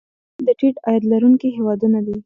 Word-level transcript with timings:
دوهم 0.29 0.43
د 0.47 0.49
ټیټ 0.59 0.75
عاید 0.85 1.03
لرونکي 1.11 1.47
هیوادونه 1.57 1.99
دي. 2.05 2.15